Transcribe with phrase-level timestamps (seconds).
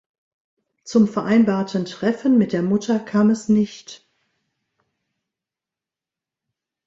[0.83, 4.03] Zum vereinbarten Treffen mit der Mutter kam es nicht.